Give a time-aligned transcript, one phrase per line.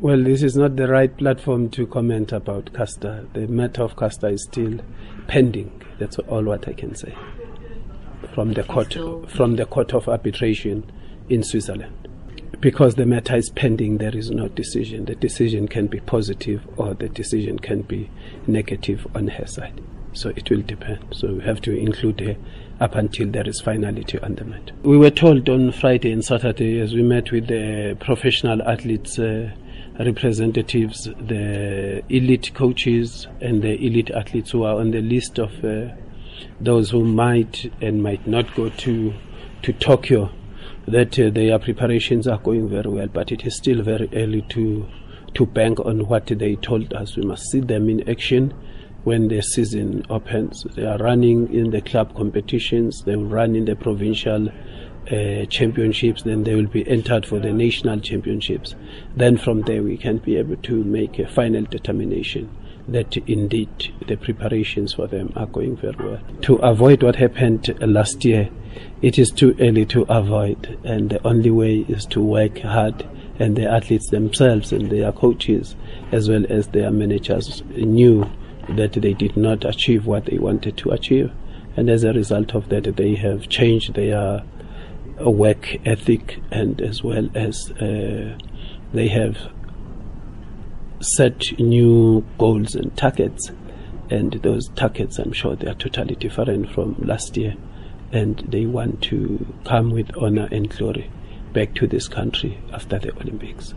[0.00, 3.26] Well, this is not the right platform to comment about Caster.
[3.34, 4.80] The matter of Caster is still
[5.26, 5.82] pending.
[5.98, 7.14] That's all what I can say
[8.34, 8.94] from the court
[9.28, 10.90] from the court of arbitration
[11.28, 12.08] in Switzerland.
[12.60, 15.04] Because the matter is pending, there is no decision.
[15.04, 18.08] The decision can be positive or the decision can be
[18.46, 19.82] negative on her side.
[20.14, 21.04] So it will depend.
[21.12, 22.36] So we have to include her
[22.80, 24.74] up until there is finality on the matter.
[24.82, 29.18] We were told on Friday and Saturday as we met with the professional athletes.
[29.18, 29.50] Uh,
[30.04, 35.92] representatives, the elite coaches, and the elite athletes who are on the list of uh,
[36.60, 39.12] those who might and might not go to
[39.62, 40.30] to Tokyo,
[40.88, 44.86] that uh, their preparations are going very well, but it is still very early to
[45.34, 47.16] to bank on what they told us.
[47.16, 48.52] We must see them in action
[49.04, 50.64] when the season opens.
[50.74, 53.02] They are running in the club competitions.
[53.04, 54.48] They will run in the provincial
[55.10, 58.74] uh, championships, then they will be entered for the national championships.
[59.16, 62.48] Then from there we can be able to make a final determination
[62.88, 66.20] that indeed the preparations for them are going very well.
[66.42, 68.50] To avoid what happened last year,
[69.02, 73.06] it is too early to avoid, and the only way is to work hard.
[73.38, 75.74] And the athletes themselves and their coaches,
[76.12, 78.30] as well as their managers, knew
[78.68, 81.32] that they did not achieve what they wanted to achieve.
[81.76, 84.42] And as a result of that, they have changed their
[85.28, 88.38] work ethic and as well as uh,
[88.92, 89.36] they have
[91.00, 93.50] set new goals and targets
[94.10, 97.56] and those targets I'm sure they are totally different from last year
[98.12, 101.10] and they want to come with honor and glory
[101.52, 103.74] back to this country after the Olympics.